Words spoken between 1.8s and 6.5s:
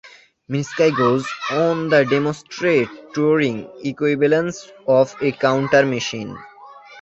to demonstrate Turing equivalence of a counter machine.